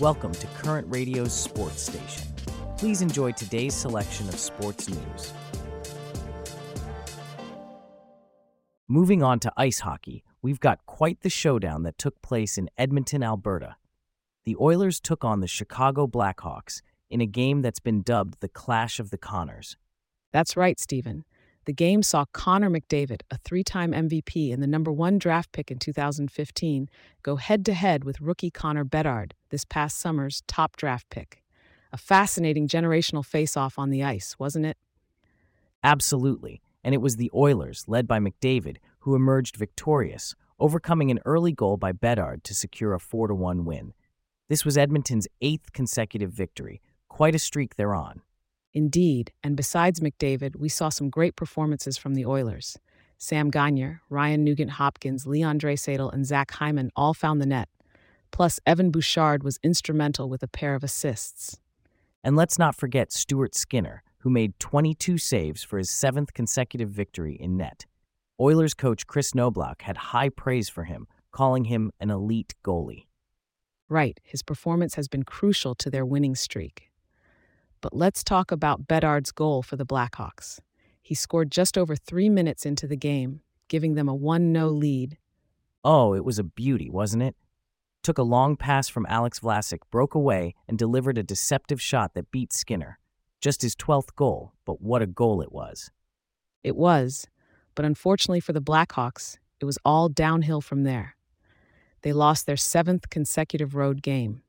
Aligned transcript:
Welcome 0.00 0.32
to 0.32 0.48
Current 0.48 0.88
Radio's 0.90 1.32
Sports 1.32 1.82
Station. 1.82 2.26
Please 2.76 3.00
enjoy 3.00 3.30
today's 3.30 3.74
selection 3.74 4.28
of 4.28 4.34
sports 4.34 4.88
news. 4.88 5.32
Moving 8.88 9.22
on 9.22 9.38
to 9.38 9.52
ice 9.56 9.78
hockey, 9.78 10.24
we've 10.42 10.58
got 10.58 10.84
quite 10.86 11.20
the 11.20 11.30
showdown 11.30 11.84
that 11.84 11.96
took 11.96 12.20
place 12.22 12.58
in 12.58 12.70
Edmonton, 12.76 13.22
Alberta. 13.22 13.76
The 14.44 14.56
Oilers 14.60 14.98
took 14.98 15.24
on 15.24 15.38
the 15.38 15.46
Chicago 15.46 16.08
Blackhawks 16.08 16.82
in 17.08 17.20
a 17.20 17.26
game 17.26 17.62
that's 17.62 17.78
been 17.78 18.02
dubbed 18.02 18.40
the 18.40 18.48
Clash 18.48 18.98
of 18.98 19.10
the 19.10 19.18
Connors. 19.18 19.76
That's 20.32 20.56
right, 20.56 20.80
Stephen. 20.80 21.24
The 21.66 21.72
game 21.72 22.02
saw 22.02 22.26
Connor 22.32 22.68
McDavid, 22.68 23.22
a 23.30 23.38
three 23.38 23.64
time 23.64 23.92
MVP 23.92 24.52
and 24.52 24.62
the 24.62 24.66
number 24.66 24.92
one 24.92 25.18
draft 25.18 25.52
pick 25.52 25.70
in 25.70 25.78
2015, 25.78 26.90
go 27.22 27.36
head 27.36 27.64
to 27.64 27.72
head 27.72 28.04
with 28.04 28.20
rookie 28.20 28.50
Connor 28.50 28.84
Bedard, 28.84 29.34
this 29.50 29.64
past 29.64 29.98
summer's 29.98 30.42
top 30.46 30.76
draft 30.76 31.08
pick. 31.08 31.42
A 31.92 31.96
fascinating 31.96 32.68
generational 32.68 33.24
face 33.24 33.56
off 33.56 33.78
on 33.78 33.90
the 33.90 34.02
ice, 34.02 34.36
wasn't 34.38 34.66
it? 34.66 34.76
Absolutely. 35.82 36.60
And 36.82 36.94
it 36.94 37.00
was 37.00 37.16
the 37.16 37.30
Oilers, 37.34 37.84
led 37.86 38.06
by 38.06 38.18
McDavid, 38.18 38.76
who 39.00 39.14
emerged 39.14 39.56
victorious, 39.56 40.34
overcoming 40.58 41.10
an 41.10 41.20
early 41.24 41.52
goal 41.52 41.76
by 41.78 41.92
Bedard 41.92 42.44
to 42.44 42.54
secure 42.54 42.92
a 42.92 43.00
4 43.00 43.32
1 43.34 43.64
win. 43.64 43.94
This 44.48 44.66
was 44.66 44.76
Edmonton's 44.76 45.28
eighth 45.40 45.72
consecutive 45.72 46.30
victory, 46.30 46.82
quite 47.08 47.34
a 47.34 47.38
streak 47.38 47.76
they're 47.76 47.94
on. 47.94 48.20
Indeed, 48.74 49.32
and 49.42 49.56
besides 49.56 50.00
McDavid, 50.00 50.56
we 50.56 50.68
saw 50.68 50.88
some 50.88 51.08
great 51.08 51.36
performances 51.36 51.96
from 51.96 52.14
the 52.14 52.26
Oilers. 52.26 52.76
Sam 53.18 53.48
Gagner, 53.48 54.00
Ryan 54.10 54.42
Nugent 54.42 54.72
Hopkins, 54.72 55.26
Leon 55.26 55.60
Draisaitl, 55.60 56.12
and 56.12 56.26
Zach 56.26 56.50
Hyman 56.50 56.90
all 56.96 57.14
found 57.14 57.40
the 57.40 57.46
net. 57.46 57.68
Plus, 58.32 58.58
Evan 58.66 58.90
Bouchard 58.90 59.44
was 59.44 59.60
instrumental 59.62 60.28
with 60.28 60.42
a 60.42 60.48
pair 60.48 60.74
of 60.74 60.82
assists. 60.82 61.60
And 62.24 62.34
let's 62.34 62.58
not 62.58 62.74
forget 62.74 63.12
Stuart 63.12 63.54
Skinner, 63.54 64.02
who 64.18 64.30
made 64.30 64.58
22 64.58 65.18
saves 65.18 65.62
for 65.62 65.78
his 65.78 65.90
seventh 65.90 66.34
consecutive 66.34 66.90
victory 66.90 67.36
in 67.38 67.56
net. 67.56 67.86
Oilers 68.40 68.74
coach 68.74 69.06
Kris 69.06 69.32
Knoblauch 69.32 69.82
had 69.82 69.96
high 69.96 70.30
praise 70.30 70.68
for 70.68 70.84
him, 70.84 71.06
calling 71.30 71.66
him 71.66 71.92
an 72.00 72.10
elite 72.10 72.54
goalie. 72.64 73.06
Right, 73.88 74.18
his 74.24 74.42
performance 74.42 74.96
has 74.96 75.06
been 75.06 75.22
crucial 75.22 75.76
to 75.76 75.90
their 75.90 76.04
winning 76.04 76.34
streak. 76.34 76.90
But 77.84 77.94
let's 77.94 78.24
talk 78.24 78.50
about 78.50 78.88
Bedard's 78.88 79.30
goal 79.30 79.62
for 79.62 79.76
the 79.76 79.84
Blackhawks. 79.84 80.58
He 81.02 81.14
scored 81.14 81.52
just 81.52 81.76
over 81.76 81.94
three 81.94 82.30
minutes 82.30 82.64
into 82.64 82.86
the 82.86 82.96
game, 82.96 83.42
giving 83.68 83.94
them 83.94 84.08
a 84.08 84.14
1 84.14 84.54
0 84.54 84.68
lead. 84.68 85.18
Oh, 85.84 86.14
it 86.14 86.24
was 86.24 86.38
a 86.38 86.44
beauty, 86.44 86.88
wasn't 86.88 87.24
it? 87.24 87.36
Took 88.02 88.16
a 88.16 88.22
long 88.22 88.56
pass 88.56 88.88
from 88.88 89.04
Alex 89.06 89.40
Vlasic, 89.40 89.80
broke 89.90 90.14
away, 90.14 90.54
and 90.66 90.78
delivered 90.78 91.18
a 91.18 91.22
deceptive 91.22 91.78
shot 91.78 92.14
that 92.14 92.30
beat 92.30 92.54
Skinner. 92.54 92.98
Just 93.42 93.60
his 93.60 93.76
12th 93.76 94.14
goal, 94.16 94.54
but 94.64 94.80
what 94.80 95.02
a 95.02 95.06
goal 95.06 95.42
it 95.42 95.52
was. 95.52 95.90
It 96.62 96.76
was, 96.76 97.26
but 97.74 97.84
unfortunately 97.84 98.40
for 98.40 98.54
the 98.54 98.62
Blackhawks, 98.62 99.36
it 99.60 99.66
was 99.66 99.76
all 99.84 100.08
downhill 100.08 100.62
from 100.62 100.84
there. 100.84 101.16
They 102.00 102.14
lost 102.14 102.46
their 102.46 102.56
seventh 102.56 103.10
consecutive 103.10 103.74
road 103.74 104.00
game. 104.00 104.40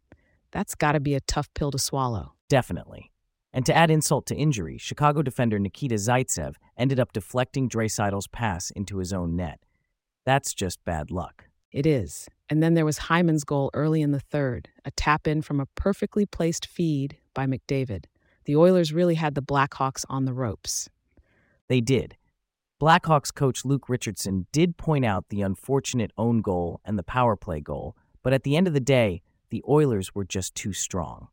That's 0.53 0.73
got 0.73 0.94
to 0.94 1.02
be 1.02 1.16
a 1.16 1.20
tough 1.20 1.53
pill 1.53 1.72
to 1.72 1.77
swallow. 1.77 2.36
Definitely. 2.47 3.11
And 3.56 3.66
to 3.67 3.73
add 3.73 3.89
insult 3.89 4.25
to 4.25 4.36
injury, 4.36 4.78
Chicago 4.78 5.22
defender 5.22 5.58
Nikita 5.58 5.95
Zaitsev 5.95 6.56
ended 6.78 7.00
up 7.00 7.14
deflecting 7.14 7.70
Draisaitl's 7.70 8.28
pass 8.28 8.70
into 8.70 8.98
his 8.98 9.14
own 9.14 9.38
net. 9.38 9.61
That's 10.25 10.53
just 10.53 10.84
bad 10.84 11.09
luck. 11.09 11.45
It 11.72 11.86
is. 11.86 12.28
And 12.50 12.61
then 12.61 12.73
there 12.73 12.83
was 12.83 12.98
Hyman's 12.98 13.45
goal 13.45 13.72
early 13.73 14.02
in 14.02 14.11
the 14.11 14.20
third, 14.20 14.67
a 14.83 14.92
tap 14.92 15.26
in 15.26 15.42
from 15.42 15.61
a 15.61 15.67
perfectly 15.67 16.26
placed 16.26 16.66
feed 16.66 17.16
by 17.33 17.45
McDavid. 17.45 18.08
The 18.44 18.58
Oilers 18.58 18.92
really 18.92 19.16
had 19.16 19.36
the 19.36 19.42
Blackhawks 19.42 20.04
on 20.10 20.26
the 20.26 20.33
ropes. 20.33 20.89
They 21.70 21.80
did. 21.80 22.17
Blackhawks 22.82 23.33
coach 23.33 23.64
Luke 23.64 23.88
Richardson 23.88 24.48
did 24.52 24.76
point 24.76 25.05
out 25.05 25.30
the 25.30 25.42
unfortunate 25.42 26.11
own 26.17 26.42
goal 26.42 26.82
and 26.83 26.99
the 26.99 27.04
power 27.04 27.38
play 27.38 27.61
goal, 27.61 27.95
but 28.21 28.33
at 28.33 28.44
the 28.44 28.58
end 28.58 28.67
of 28.67 28.73
the 28.73 28.82
day, 28.82 29.21
the 29.49 29.64
Oilers 29.65 30.14
were 30.14 30.26
just 30.26 30.55
too 30.55 30.73
strong. 30.73 31.30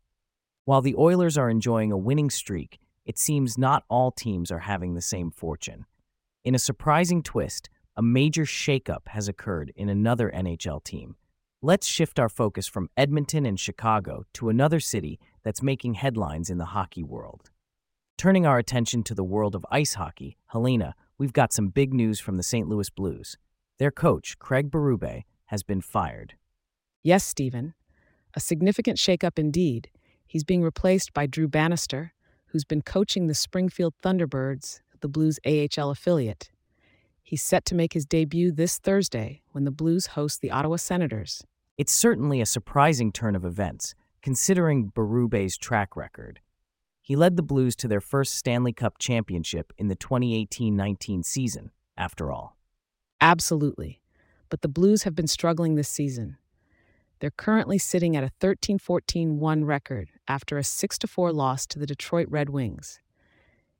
While 0.65 0.81
the 0.81 0.95
Oilers 0.95 1.37
are 1.37 1.49
enjoying 1.49 1.91
a 1.91 1.97
winning 1.97 2.29
streak, 2.29 2.79
it 3.05 3.19
seems 3.19 3.57
not 3.57 3.83
all 3.89 4.11
teams 4.11 4.49
are 4.49 4.59
having 4.59 4.93
the 4.93 5.01
same 5.01 5.29
fortune. 5.29 5.85
In 6.45 6.55
a 6.55 6.59
surprising 6.59 7.21
twist, 7.21 7.69
a 7.97 8.01
major 8.01 8.43
shakeup 8.43 9.09
has 9.09 9.27
occurred 9.27 9.73
in 9.75 9.89
another 9.89 10.31
NHL 10.33 10.81
team. 10.81 11.17
Let's 11.61 11.85
shift 11.85 12.17
our 12.17 12.29
focus 12.29 12.65
from 12.65 12.89
Edmonton 12.95 13.45
and 13.45 13.59
Chicago 13.59 14.23
to 14.35 14.47
another 14.47 14.79
city 14.79 15.19
that's 15.43 15.61
making 15.61 15.95
headlines 15.95 16.49
in 16.49 16.59
the 16.59 16.65
hockey 16.65 17.03
world. 17.03 17.51
Turning 18.17 18.45
our 18.45 18.57
attention 18.57 19.03
to 19.03 19.15
the 19.15 19.23
world 19.23 19.55
of 19.55 19.65
ice 19.69 19.95
hockey, 19.95 20.37
Helena, 20.47 20.95
we've 21.17 21.33
got 21.33 21.51
some 21.51 21.67
big 21.67 21.93
news 21.93 22.21
from 22.21 22.37
the 22.37 22.43
St. 22.43 22.69
Louis 22.69 22.89
Blues. 22.89 23.37
Their 23.79 23.91
coach, 23.91 24.39
Craig 24.39 24.71
Berube, 24.71 25.23
has 25.47 25.61
been 25.61 25.81
fired. 25.81 26.35
Yes, 27.03 27.25
Stephen. 27.25 27.73
A 28.33 28.39
significant 28.39 28.97
shakeup 28.97 29.37
indeed. 29.37 29.89
He's 30.33 30.43
being 30.43 30.63
replaced 30.63 31.13
by 31.13 31.27
Drew 31.27 31.47
Bannister, 31.47 32.11
who's 32.47 32.65
been 32.65 32.81
coaching 32.81 33.27
the 33.27 33.35
Springfield 33.35 33.93
Thunderbirds, 34.01 34.79
the 35.01 35.07
Blues 35.07 35.39
AHL 35.45 35.91
affiliate. 35.91 36.49
He's 37.21 37.43
set 37.43 37.65
to 37.65 37.75
make 37.75 37.93
his 37.93 38.07
debut 38.07 38.51
this 38.51 38.79
Thursday 38.79 39.43
when 39.51 39.63
the 39.63 39.69
Blues 39.69 40.07
host 40.07 40.41
the 40.41 40.49
Ottawa 40.49 40.77
Senators. 40.77 41.43
It's 41.77 41.93
certainly 41.93 42.41
a 42.41 42.47
surprising 42.47 43.11
turn 43.11 43.35
of 43.35 43.45
events, 43.45 43.93
considering 44.23 44.89
Berube's 44.89 45.55
track 45.55 45.95
record. 45.95 46.39
He 46.99 47.15
led 47.15 47.37
the 47.37 47.43
Blues 47.43 47.75
to 47.75 47.87
their 47.87 48.01
first 48.01 48.33
Stanley 48.33 48.73
Cup 48.73 48.97
championship 48.97 49.71
in 49.77 49.87
the 49.87 49.95
2018 49.95 50.75
19 50.75 51.21
season, 51.21 51.69
after 51.95 52.31
all. 52.31 52.57
Absolutely. 53.21 54.01
But 54.49 54.63
the 54.63 54.67
Blues 54.67 55.03
have 55.03 55.13
been 55.13 55.27
struggling 55.27 55.75
this 55.75 55.89
season. 55.89 56.37
They're 57.19 57.29
currently 57.29 57.77
sitting 57.77 58.15
at 58.15 58.23
a 58.23 58.31
13 58.39 58.79
14 58.79 59.39
1 59.39 59.65
record 59.65 60.09
after 60.27 60.57
a 60.57 60.63
6 60.63 60.99
4 61.07 61.31
loss 61.31 61.65
to 61.67 61.79
the 61.79 61.85
Detroit 61.85 62.27
Red 62.29 62.49
Wings. 62.49 62.99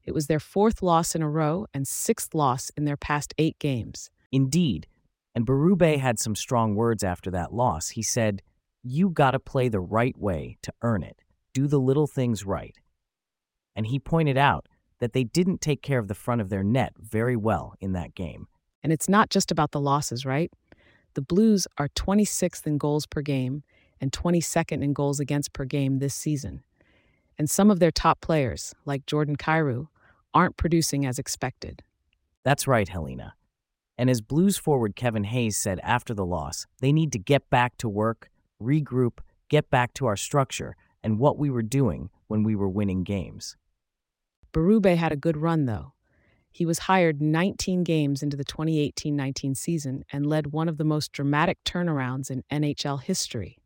It 0.06 0.14
was 0.14 0.28
their 0.28 0.40
fourth 0.40 0.82
loss 0.82 1.16
in 1.16 1.22
a 1.22 1.30
row 1.30 1.66
and 1.74 1.88
sixth 1.88 2.34
loss 2.34 2.70
in 2.76 2.86
their 2.86 2.98
past 2.98 3.34
eight 3.38 3.58
games. 3.60 4.10
Indeed. 4.32 4.88
And 5.34 5.46
Berube 5.46 5.98
had 5.98 6.20
some 6.20 6.36
strong 6.36 6.76
words 6.76 7.04
after 7.04 7.32
that 7.32 7.54
loss. 7.54 7.90
He 7.90 8.04
said, 8.04 8.42
You 8.84 9.10
gotta 9.10 9.40
play 9.40 9.70
the 9.70 9.80
right 9.80 10.18
way 10.18 10.58
to 10.62 10.74
earn 10.82 11.04
it. 11.04 11.22
Do 11.54 11.68
the 11.68 11.80
little 11.80 12.08
things 12.08 12.46
right. 12.46 12.76
And 13.76 13.88
he 13.88 14.00
pointed 14.00 14.38
out 14.38 14.68
that 15.00 15.14
they 15.14 15.24
didn't 15.24 15.62
take 15.62 15.82
care 15.82 16.00
of 16.00 16.08
the 16.08 16.16
front 16.16 16.42
of 16.42 16.50
their 16.50 16.64
net 16.64 16.94
very 17.00 17.36
well 17.36 17.74
in 17.80 17.94
that 17.94 18.14
game. 18.14 18.48
And 18.84 18.92
it's 18.92 19.10
not 19.10 19.30
just 19.30 19.52
about 19.52 19.72
the 19.72 19.80
losses, 19.80 20.26
right? 20.26 20.52
The 21.14 21.22
Blues 21.22 21.68
are 21.78 21.90
26th 21.90 22.68
in 22.68 22.78
goals 22.78 23.06
per 23.06 23.22
game 23.22 23.64
and 24.04 24.12
22nd 24.12 24.84
in 24.84 24.92
goals 24.92 25.22
against 25.22 25.54
per 25.54 25.64
game 25.64 26.00
this 26.00 26.14
season. 26.14 26.62
And 27.38 27.50
some 27.50 27.72
of 27.72 27.80
their 27.80 27.90
top 27.90 28.20
players, 28.20 28.76
like 28.84 29.06
Jordan 29.06 29.38
Kyrou, 29.38 29.88
aren't 30.34 30.58
producing 30.58 31.06
as 31.06 31.18
expected. 31.18 31.82
That's 32.44 32.68
right, 32.68 32.90
Helena. 32.90 33.34
And 33.98 34.10
as 34.10 34.20
Blues 34.20 34.58
forward 34.58 34.98
Kevin 34.98 35.24
Hayes 35.24 35.56
said 35.56 35.80
after 35.84 36.14
the 36.14 36.26
loss, 36.26 36.68
they 36.82 36.92
need 36.92 37.14
to 37.14 37.18
get 37.20 37.50
back 37.50 37.78
to 37.78 37.88
work, 37.88 38.30
regroup, 38.62 39.20
get 39.48 39.70
back 39.70 39.94
to 39.94 40.06
our 40.06 40.18
structure 40.18 40.76
and 41.02 41.18
what 41.18 41.38
we 41.38 41.50
were 41.50 41.64
doing 41.64 42.10
when 42.28 42.44
we 42.44 42.56
were 42.58 42.70
winning 42.70 43.04
games. 43.04 43.56
Berube 44.52 44.98
had 44.98 45.14
a 45.14 45.18
good 45.18 45.38
run, 45.38 45.66
though. 45.66 45.94
He 46.52 46.66
was 46.66 46.80
hired 46.80 47.22
19 47.22 47.86
games 47.86 48.22
into 48.22 48.36
the 48.36 48.44
2018 48.44 49.16
19 49.16 49.56
season 49.56 50.04
and 50.12 50.28
led 50.28 50.48
one 50.48 50.68
of 50.68 50.78
the 50.78 50.84
most 50.84 51.14
dramatic 51.14 51.64
turnarounds 51.64 52.30
in 52.30 52.44
NHL 52.52 53.02
history. 53.02 53.60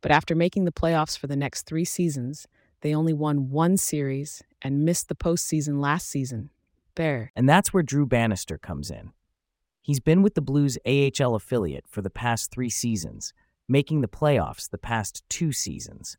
But 0.00 0.10
after 0.10 0.34
making 0.34 0.64
the 0.64 0.72
playoffs 0.72 1.18
for 1.18 1.26
the 1.26 1.36
next 1.36 1.62
three 1.62 1.84
seasons, 1.84 2.46
they 2.80 2.94
only 2.94 3.12
won 3.12 3.50
one 3.50 3.76
series 3.76 4.42
and 4.62 4.84
missed 4.84 5.08
the 5.08 5.14
postseason 5.14 5.80
last 5.80 6.08
season. 6.08 6.50
There. 6.94 7.32
And 7.36 7.48
that's 7.48 7.72
where 7.72 7.82
Drew 7.82 8.06
Bannister 8.06 8.58
comes 8.58 8.90
in. 8.90 9.12
He's 9.82 10.00
been 10.00 10.22
with 10.22 10.34
the 10.34 10.42
Blues 10.42 10.78
AHL 10.86 11.34
affiliate 11.34 11.86
for 11.88 12.02
the 12.02 12.10
past 12.10 12.50
three 12.50 12.68
seasons, 12.68 13.32
making 13.68 14.00
the 14.00 14.08
playoffs 14.08 14.68
the 14.68 14.78
past 14.78 15.22
two 15.28 15.52
seasons. 15.52 16.16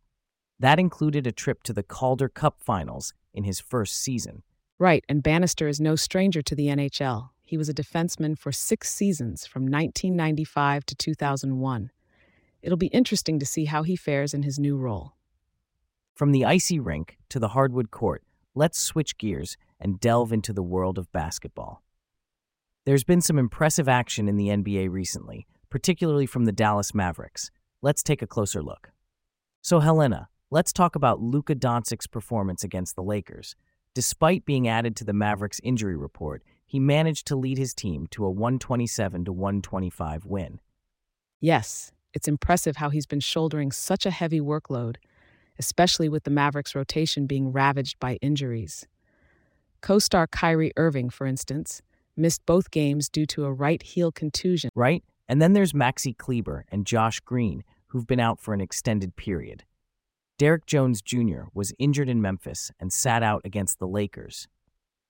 That 0.60 0.80
included 0.80 1.28
a 1.28 1.32
trip 1.32 1.64
to 1.64 1.74
the 1.74 1.84
Calder 1.84 2.30
Cup 2.30 2.62
finals 2.62 3.14
in 3.34 3.44
his 3.44 3.60
first 3.60 4.02
season. 4.02 4.44
Right, 4.78 5.04
and 5.08 5.24
Bannister 5.24 5.68
is 5.68 5.80
no 5.80 5.96
stranger 5.96 6.42
to 6.42 6.56
the 6.56 6.68
NHL. 6.68 7.30
He 7.44 7.58
was 7.58 7.70
a 7.70 7.74
defenseman 7.74 8.38
for 8.38 8.52
six 8.52 8.90
seasons 8.94 9.46
from 9.46 9.64
1995 9.64 10.86
to 10.86 10.96
2001. 10.96 11.92
It'll 12.62 12.78
be 12.78 12.88
interesting 12.88 13.40
to 13.40 13.46
see 13.46 13.66
how 13.66 13.84
he 13.84 13.96
fares 13.96 14.34
in 14.34 14.44
his 14.44 14.60
new 14.60 14.78
role. 14.78 15.14
From 16.14 16.32
the 16.32 16.46
icy 16.46 16.80
rink 16.80 17.18
to 17.30 17.40
the 17.40 17.50
hardwood 17.50 17.92
court, 17.92 18.24
let's 18.54 18.80
switch 18.80 19.18
gears 19.18 19.56
and 19.80 20.00
delve 20.00 20.34
into 20.34 20.52
the 20.52 20.64
world 20.64 20.98
of 20.98 21.12
basketball. 21.12 21.82
There's 22.86 23.04
been 23.04 23.22
some 23.22 23.40
impressive 23.40 23.88
action 23.88 24.28
in 24.28 24.36
the 24.36 24.50
NBA 24.50 24.90
recently, 24.90 25.48
particularly 25.70 26.26
from 26.26 26.46
the 26.46 26.52
Dallas 26.52 26.94
Mavericks. 26.94 27.52
Let's 27.82 28.04
take 28.04 28.22
a 28.22 28.28
closer 28.28 28.62
look. 28.62 28.92
So, 29.62 29.80
Helena, 29.80 30.28
let's 30.50 30.74
talk 30.74 30.96
about 30.96 31.22
Luka 31.22 31.56
Doncic's 31.56 32.08
performance 32.08 32.64
against 32.64 32.96
the 32.96 33.04
Lakers. 33.04 33.56
Despite 33.94 34.46
being 34.46 34.68
added 34.68 34.96
to 34.98 35.04
the 35.04 35.14
Mavericks 35.14 35.62
injury 35.64 35.96
report, 35.96 36.44
he 36.66 36.80
managed 36.80 37.28
to 37.28 37.36
lead 37.36 37.58
his 37.58 37.74
team 37.74 38.08
to 38.12 38.26
a 38.26 38.32
127 38.32 39.26
to 39.26 39.32
125 39.32 40.26
win. 40.26 40.60
Yes, 41.40 41.92
it's 42.14 42.28
impressive 42.28 42.78
how 42.78 42.90
he's 42.90 43.06
been 43.06 43.20
shouldering 43.20 43.72
such 43.72 44.06
a 44.06 44.12
heavy 44.12 44.40
workload, 44.40 44.98
especially 45.58 46.10
with 46.10 46.24
the 46.24 46.32
Mavericks 46.32 46.76
rotation 46.76 47.28
being 47.28 47.52
ravaged 47.52 48.00
by 48.00 48.16
injuries. 48.22 48.88
Co 49.82 50.00
star 50.00 50.28
Kyrie 50.28 50.74
Irving, 50.76 51.10
for 51.10 51.28
instance, 51.28 51.82
missed 52.18 52.46
both 52.46 52.72
games 52.72 53.10
due 53.10 53.26
to 53.28 53.46
a 53.46 53.54
right 53.54 53.82
heel 53.82 54.12
contusion. 54.12 54.70
Right? 54.76 55.04
And 55.28 55.42
then 55.42 55.54
there's 55.54 55.74
Maxi 55.74 56.18
Kleber 56.18 56.66
and 56.72 56.86
Josh 56.86 57.20
Green, 57.20 57.64
who've 57.88 58.08
been 58.08 58.20
out 58.20 58.40
for 58.40 58.54
an 58.54 58.62
extended 58.62 59.16
period. 59.16 59.64
Derrick 60.38 60.66
Jones 60.66 61.02
Jr. 61.02 61.44
was 61.54 61.74
injured 61.78 62.10
in 62.10 62.22
Memphis 62.22 62.72
and 62.80 62.92
sat 62.94 63.24
out 63.24 63.42
against 63.44 63.80
the 63.80 63.88
Lakers. 63.88 64.48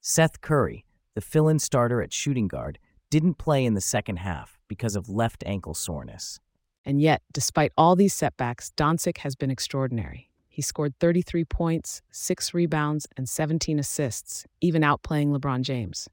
Seth 0.02 0.42
Curry, 0.42 0.86
the 1.14 1.22
fill 1.22 1.48
in 1.48 1.60
starter 1.60 2.02
at 2.02 2.14
shooting 2.14 2.48
guard, 2.48 2.80
didn't 3.10 3.36
play 3.36 3.66
in 3.66 3.74
the 3.74 3.82
second 3.82 4.18
half 4.18 4.60
because 4.68 4.96
of 4.96 5.10
left 5.10 5.44
ankle 5.46 5.74
soreness. 5.74 6.40
And 6.86 7.02
yet, 7.02 7.22
despite 7.34 7.72
all 7.78 7.96
these 7.96 8.14
setbacks, 8.14 8.72
Doncic 8.76 9.18
has 9.20 9.36
been 9.36 9.52
extraordinary. 9.52 10.30
He 10.48 10.62
scored 10.62 10.94
33 11.00 11.46
points, 11.46 12.02
6 12.12 12.54
rebounds, 12.54 13.08
and 13.16 13.30
17 13.30 13.80
assists, 13.80 14.46
even 14.62 14.82
outplaying 14.82 15.36
LeBron 15.38 15.62
James. 15.62 16.10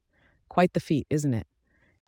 Quite 0.48 0.72
the 0.72 0.80
feat, 0.80 1.06
isn't 1.10 1.34
it? 1.34 1.46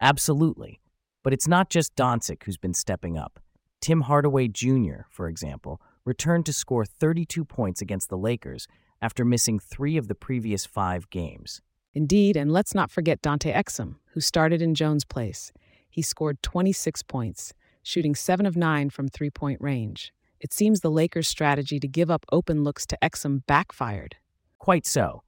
Absolutely. 0.00 0.80
But 1.22 1.32
it's 1.32 1.48
not 1.48 1.70
just 1.70 1.96
Doncic 1.96 2.44
who's 2.44 2.56
been 2.56 2.74
stepping 2.74 3.18
up. 3.18 3.40
Tim 3.80 4.02
Hardaway 4.02 4.48
Jr., 4.48 5.02
for 5.10 5.28
example, 5.28 5.80
returned 6.04 6.46
to 6.46 6.52
score 6.52 6.84
32 6.84 7.44
points 7.44 7.80
against 7.80 8.08
the 8.08 8.18
Lakers 8.18 8.66
after 9.00 9.24
missing 9.24 9.58
three 9.58 9.96
of 9.96 10.08
the 10.08 10.14
previous 10.14 10.66
five 10.66 11.10
games. 11.10 11.60
Indeed, 11.94 12.36
and 12.36 12.52
let's 12.52 12.74
not 12.74 12.90
forget 12.90 13.22
Dante 13.22 13.52
Exum, 13.52 13.96
who 14.12 14.20
started 14.20 14.62
in 14.62 14.74
Jones' 14.74 15.04
place. 15.04 15.52
He 15.90 16.02
scored 16.02 16.42
26 16.42 17.02
points, 17.02 17.52
shooting 17.88 18.14
7 18.14 18.44
of 18.44 18.54
9 18.54 18.90
from 18.90 19.08
three 19.08 19.30
point 19.30 19.60
range. 19.62 20.12
It 20.40 20.52
seems 20.52 20.80
the 20.80 20.90
Lakers' 20.90 21.26
strategy 21.26 21.80
to 21.80 21.88
give 21.88 22.10
up 22.10 22.26
open 22.30 22.62
looks 22.62 22.86
to 22.86 22.98
Exum 23.02 23.44
backfired. 23.46 24.16
Quite 24.58 24.86
so. 24.86 25.22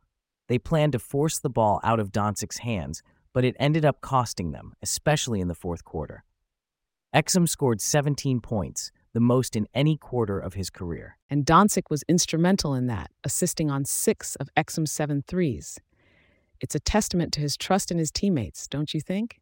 They 0.46 0.58
planned 0.58 0.92
to 0.92 0.98
force 0.98 1.38
the 1.38 1.48
ball 1.48 1.80
out 1.82 1.98
of 1.98 2.12
Doncic's 2.12 2.58
hands, 2.58 3.02
but 3.32 3.44
it 3.44 3.56
ended 3.58 3.84
up 3.84 4.02
costing 4.02 4.52
them, 4.52 4.74
especially 4.82 5.40
in 5.40 5.48
the 5.48 5.54
fourth 5.54 5.84
quarter. 5.84 6.22
Exum 7.14 7.48
scored 7.48 7.80
17 7.80 8.40
points, 8.40 8.92
the 9.14 9.20
most 9.20 9.56
in 9.56 9.66
any 9.74 9.96
quarter 9.96 10.38
of 10.38 10.54
his 10.54 10.68
career. 10.68 11.16
And 11.30 11.46
Doncic 11.46 11.84
was 11.88 12.04
instrumental 12.08 12.74
in 12.74 12.86
that, 12.88 13.10
assisting 13.24 13.70
on 13.70 13.84
six 13.86 14.36
of 14.36 14.50
Exum's 14.54 14.92
seven 14.92 15.24
threes. 15.26 15.80
It's 16.60 16.74
a 16.74 16.80
testament 16.80 17.32
to 17.32 17.40
his 17.40 17.56
trust 17.56 17.90
in 17.90 17.98
his 17.98 18.10
teammates, 18.10 18.68
don't 18.68 18.92
you 18.92 19.00
think? 19.00 19.40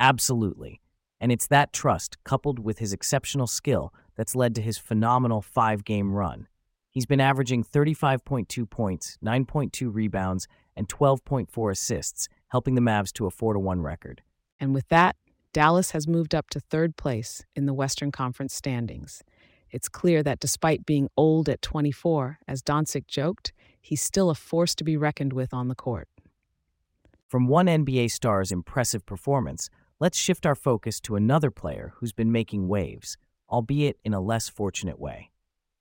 Absolutely. 0.00 0.80
And 1.20 1.30
it's 1.30 1.46
that 1.48 1.72
trust, 1.72 2.16
coupled 2.24 2.58
with 2.58 2.78
his 2.78 2.92
exceptional 2.92 3.46
skill, 3.46 3.92
that's 4.16 4.34
led 4.34 4.54
to 4.54 4.62
his 4.62 4.78
phenomenal 4.78 5.42
five 5.42 5.84
game 5.84 6.12
run. 6.12 6.48
He's 6.90 7.06
been 7.06 7.20
averaging 7.20 7.62
35.2 7.62 8.68
points, 8.68 9.18
9.2 9.24 9.94
rebounds, 9.94 10.48
and 10.74 10.88
12.4 10.88 11.70
assists, 11.70 12.28
helping 12.48 12.74
the 12.74 12.80
Mavs 12.80 13.12
to 13.12 13.26
a 13.26 13.30
4 13.30 13.58
1 13.58 13.80
record. 13.82 14.22
And 14.58 14.74
with 14.74 14.88
that, 14.88 15.16
Dallas 15.52 15.90
has 15.92 16.08
moved 16.08 16.34
up 16.34 16.48
to 16.50 16.60
third 16.60 16.96
place 16.96 17.44
in 17.54 17.66
the 17.66 17.74
Western 17.74 18.10
Conference 18.10 18.54
standings. 18.54 19.22
It's 19.70 19.88
clear 19.88 20.22
that 20.22 20.40
despite 20.40 20.86
being 20.86 21.08
old 21.16 21.48
at 21.48 21.62
24, 21.62 22.38
as 22.48 22.62
Doncic 22.62 23.06
joked, 23.06 23.52
he's 23.80 24.02
still 24.02 24.30
a 24.30 24.34
force 24.34 24.74
to 24.76 24.84
be 24.84 24.96
reckoned 24.96 25.32
with 25.32 25.54
on 25.54 25.68
the 25.68 25.74
court. 25.74 26.08
From 27.28 27.46
one 27.46 27.66
NBA 27.66 28.10
star's 28.10 28.50
impressive 28.50 29.06
performance, 29.06 29.70
let's 30.00 30.18
shift 30.18 30.46
our 30.46 30.54
focus 30.54 30.98
to 30.98 31.14
another 31.14 31.50
player 31.50 31.92
who's 31.96 32.12
been 32.12 32.32
making 32.32 32.66
waves, 32.66 33.18
albeit 33.50 33.98
in 34.02 34.14
a 34.14 34.20
less 34.20 34.48
fortunate 34.48 34.98
way. 34.98 35.30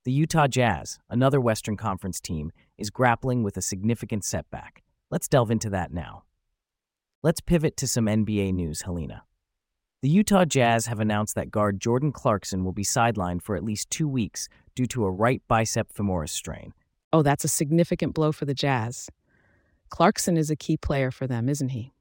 The 0.03 0.11
Utah 0.11 0.47
Jazz, 0.47 0.99
another 1.09 1.39
Western 1.39 1.77
Conference 1.77 2.19
team, 2.19 2.51
is 2.77 2.89
grappling 2.89 3.43
with 3.43 3.55
a 3.55 3.61
significant 3.61 4.25
setback. 4.25 4.83
Let's 5.09 5.27
delve 5.27 5.51
into 5.51 5.69
that 5.69 5.93
now. 5.93 6.23
Let's 7.23 7.41
pivot 7.41 7.77
to 7.77 7.87
some 7.87 8.05
NBA 8.05 8.53
news, 8.53 8.81
Helena. 8.81 9.23
The 10.01 10.09
Utah 10.09 10.45
Jazz 10.45 10.85
have 10.85 10.99
announced 10.99 11.35
that 11.35 11.51
guard 11.51 11.81
Jordan 11.81 12.11
Clarkson 12.11 12.63
will 12.63 12.71
be 12.71 12.83
sidelined 12.83 13.41
for 13.41 13.55
at 13.55 13.63
least 13.63 13.89
two 13.89 14.07
weeks 14.07 14.47
due 14.75 14.85
to 14.87 15.05
a 15.05 15.11
right 15.11 15.41
bicep 15.47 15.93
femoris 15.93 16.29
strain. 16.29 16.73
Oh, 17.11 17.21
that's 17.21 17.43
a 17.43 17.49
significant 17.49 18.13
blow 18.13 18.31
for 18.31 18.45
the 18.45 18.53
Jazz. 18.53 19.09
Clarkson 19.89 20.37
is 20.37 20.49
a 20.49 20.55
key 20.55 20.77
player 20.77 21.11
for 21.11 21.27
them, 21.27 21.49
isn't 21.49 21.69
he? 21.69 21.93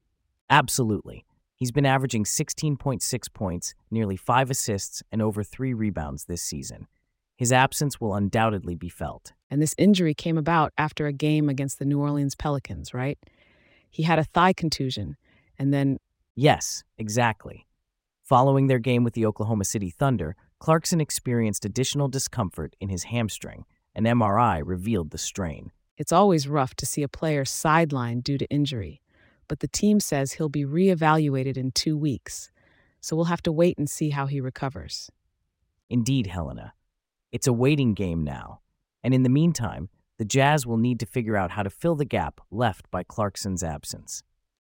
Absolutely. 0.51 1.25
He's 1.59 1.73
been 1.73 1.85
averaging 1.85 2.23
16.6 2.23 3.35
points, 3.35 3.75
nearly 3.91 4.17
five 4.17 4.49
assists, 4.49 5.03
and 5.11 5.21
over 5.21 5.43
three 5.43 5.75
rebounds 5.75 6.27
this 6.27 6.41
season. 6.41 6.87
His 7.37 7.53
absence 7.53 8.01
will 8.01 8.15
undoubtedly 8.15 8.77
be 8.77 8.89
felt. 8.89 9.33
And 9.51 9.61
this 9.61 9.75
injury 9.77 10.15
came 10.15 10.39
about 10.39 10.73
after 10.79 11.09
a 11.09 11.13
game 11.13 11.49
against 11.49 11.81
the 11.81 11.85
New 11.85 11.99
Orleans 11.99 12.37
Pelicans, 12.37 12.95
right? 12.95 13.19
He 13.91 14.05
had 14.05 14.21
a 14.21 14.25
thigh 14.25 14.53
contusion, 14.53 15.17
and 15.59 15.75
then. 15.75 15.99
Yes, 16.37 16.85
exactly. 16.97 17.67
Following 18.23 18.69
their 18.69 18.79
game 18.79 19.03
with 19.03 19.15
the 19.15 19.27
Oklahoma 19.27 19.65
City 19.65 19.91
Thunder, 19.91 20.37
Clarkson 20.61 21.01
experienced 21.01 21.65
additional 21.65 22.07
discomfort 22.07 22.77
in 22.81 22.89
his 22.89 23.05
hamstring. 23.05 23.65
An 23.97 24.05
MRI 24.05 24.63
revealed 24.65 25.11
the 25.11 25.19
strain. 25.19 25.73
It's 25.97 26.13
always 26.13 26.47
rough 26.47 26.75
to 26.77 26.87
see 26.87 27.03
a 27.03 27.09
player 27.09 27.45
sidelined 27.45 28.23
due 28.23 28.39
to 28.39 28.47
injury, 28.47 29.01
but 29.49 29.61
the 29.61 29.69
team 29.69 29.99
says 29.99 30.33
he'll 30.33 30.49
be 30.49 30.65
reevaluated 30.65 31.57
in 31.57 31.73
two 31.73 31.97
weeks, 31.97 32.51
so 33.01 33.17
we'll 33.17 33.25
have 33.27 33.43
to 33.43 33.53
wait 33.53 33.79
and 33.79 33.89
see 33.89 34.11
how 34.11 34.27
he 34.27 34.41
recovers. 34.41 35.11
Indeed, 35.91 36.29
Helena. 36.29 36.75
It's 37.33 37.47
a 37.47 37.53
waiting 37.53 37.95
game 37.95 38.23
now, 38.23 38.61
and 39.03 39.13
in 39.13 39.23
the 39.23 39.29
meantime, 39.29 39.89
the 40.19 40.25
Jazz 40.25 40.67
will 40.67 40.77
need 40.77 41.01
to 41.01 41.07
figure 41.07 41.37
out 41.37 41.53
how 41.53 41.63
to 41.63 41.71
fill 41.71 41.95
the 41.95 42.05
gap 42.05 42.41
left 42.51 42.91
by 42.91 43.03
Clarkson's 43.03 43.63
absence. 43.63 44.23